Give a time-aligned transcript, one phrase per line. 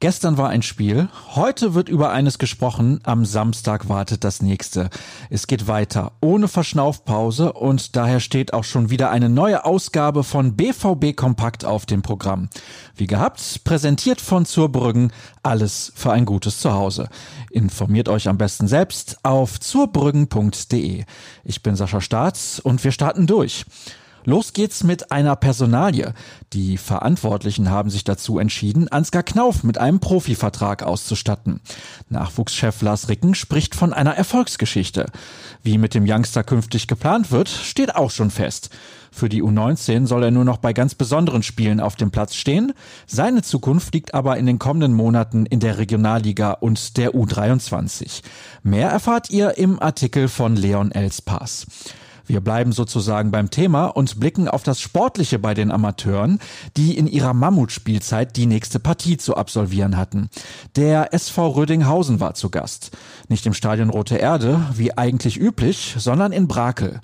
[0.00, 4.88] Gestern war ein Spiel, heute wird über eines gesprochen, am Samstag wartet das nächste.
[5.28, 10.56] Es geht weiter, ohne Verschnaufpause und daher steht auch schon wieder eine neue Ausgabe von
[10.56, 12.48] BVB Kompakt auf dem Programm.
[12.96, 15.12] Wie gehabt, präsentiert von Zurbrüggen,
[15.42, 17.10] alles für ein gutes Zuhause.
[17.50, 21.04] Informiert euch am besten selbst auf zurbrüggen.de.
[21.44, 23.66] Ich bin Sascha Staats und wir starten durch.
[24.24, 26.12] Los geht's mit einer Personalie.
[26.52, 31.60] Die Verantwortlichen haben sich dazu entschieden, Ansgar Knauf mit einem Profivertrag auszustatten.
[32.10, 35.06] Nachwuchschef Lars Ricken spricht von einer Erfolgsgeschichte.
[35.62, 38.70] Wie mit dem Youngster künftig geplant wird, steht auch schon fest.
[39.10, 42.72] Für die U19 soll er nur noch bei ganz besonderen Spielen auf dem Platz stehen.
[43.06, 48.22] Seine Zukunft liegt aber in den kommenden Monaten in der Regionalliga und der U23.
[48.62, 51.66] Mehr erfahrt ihr im Artikel von Leon Elspass.
[52.30, 56.38] Wir bleiben sozusagen beim Thema und blicken auf das Sportliche bei den Amateuren,
[56.76, 60.30] die in ihrer Mammutspielzeit die nächste Partie zu absolvieren hatten.
[60.76, 62.92] Der SV Rödinghausen war zu Gast.
[63.26, 67.00] Nicht im Stadion Rote Erde, wie eigentlich üblich, sondern in Brakel.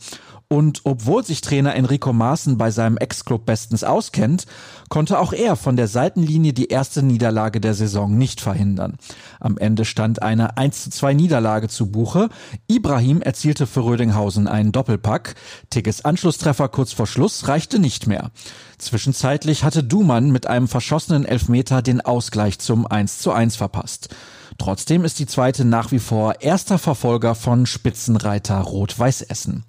[0.49, 4.47] Und obwohl sich Trainer Enrico Maaßen bei seinem Ex-Club bestens auskennt,
[4.89, 8.97] konnte auch er von der Seitenlinie die erste Niederlage der Saison nicht verhindern.
[9.41, 12.29] Am Ende stand eine 1 zu 2 Niederlage zu Buche.
[12.69, 15.35] Ibrahim erzielte für Rödinghausen einen Doppelpack.
[15.71, 18.31] Tigges Anschlusstreffer kurz vor Schluss reichte nicht mehr.
[18.79, 24.11] Zwischenzeitlich hatte Dumann mit einem verschossenen Elfmeter den Ausgleich zum 1 zu 1 verpasst.
[24.59, 29.65] Trotzdem ist die zweite nach wie vor erster Verfolger von Spitzenreiter Rot-Weiß Essen.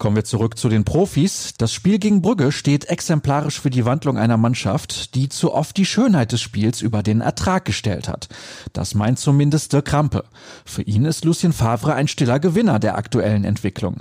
[0.00, 1.52] Kommen wir zurück zu den Profis.
[1.58, 5.84] Das Spiel gegen Brügge steht exemplarisch für die Wandlung einer Mannschaft, die zu oft die
[5.84, 8.30] Schönheit des Spiels über den Ertrag gestellt hat.
[8.72, 10.24] Das meint zumindest Dirk Krampe.
[10.64, 13.98] Für ihn ist Lucien Favre ein stiller Gewinner der aktuellen Entwicklung.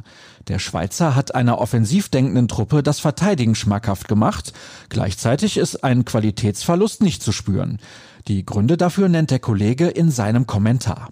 [0.48, 4.54] Der Schweizer hat einer offensiv denkenden Truppe das Verteidigen schmackhaft gemacht.
[4.88, 7.78] Gleichzeitig ist ein Qualitätsverlust nicht zu spüren.
[8.30, 11.10] Die Gründe dafür nennt der Kollege in seinem Kommentar.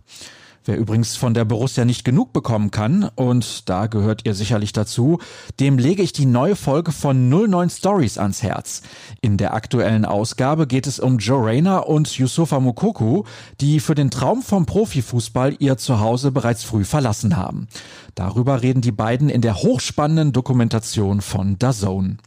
[0.67, 5.17] Wer übrigens von der Borussia nicht genug bekommen kann, und da gehört ihr sicherlich dazu,
[5.61, 8.81] dem lege ich die neue Folge von 09 Stories ans Herz.
[9.21, 13.23] In der aktuellen Ausgabe geht es um Joe Rayner und Yusufa Mukoku,
[13.61, 17.69] die für den Traum vom Profifußball ihr Zuhause bereits früh verlassen haben.
[18.15, 22.17] Darüber reden die beiden in der hochspannenden Dokumentation von DAZN.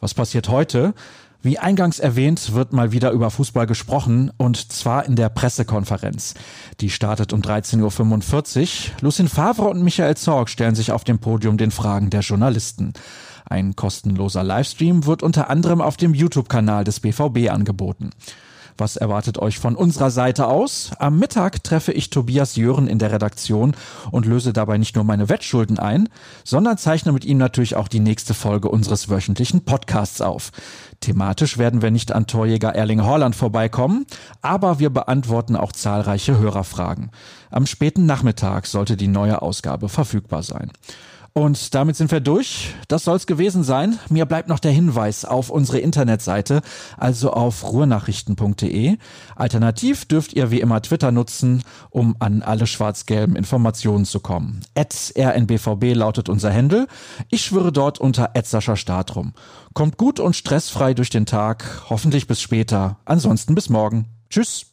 [0.00, 0.92] Was passiert heute?
[1.40, 6.34] Wie eingangs erwähnt, wird mal wieder über Fußball gesprochen und zwar in der Pressekonferenz.
[6.80, 8.94] Die startet um 13.45 Uhr.
[9.02, 12.92] Lucien Favre und Michael Zorg stellen sich auf dem Podium den Fragen der Journalisten.
[13.44, 18.10] Ein kostenloser Livestream wird unter anderem auf dem YouTube-Kanal des BVB angeboten.
[18.80, 20.92] Was erwartet euch von unserer Seite aus?
[21.00, 23.74] Am Mittag treffe ich Tobias Jören in der Redaktion
[24.12, 26.08] und löse dabei nicht nur meine Wettschulden ein,
[26.44, 30.52] sondern zeichne mit ihm natürlich auch die nächste Folge unseres wöchentlichen Podcasts auf.
[31.00, 34.06] Thematisch werden wir nicht an Torjäger Erling Haaland vorbeikommen,
[34.42, 37.10] aber wir beantworten auch zahlreiche Hörerfragen.
[37.50, 40.70] Am späten Nachmittag sollte die neue Ausgabe verfügbar sein.
[41.38, 42.74] Und damit sind wir durch.
[42.88, 44.00] Das soll's gewesen sein.
[44.08, 46.62] Mir bleibt noch der Hinweis auf unsere Internetseite,
[46.96, 48.96] also auf ruhrnachrichten.de.
[49.36, 54.62] Alternativ dürft ihr wie immer Twitter nutzen, um an alle schwarz-gelben Informationen zu kommen.
[54.76, 56.88] rnbvb lautet unser Händel.
[57.30, 58.32] Ich schwöre dort unter
[58.74, 59.32] Start rum.
[59.74, 61.84] Kommt gut und stressfrei durch den Tag.
[61.88, 62.98] Hoffentlich bis später.
[63.04, 64.06] Ansonsten bis morgen.
[64.28, 64.66] Tschüss.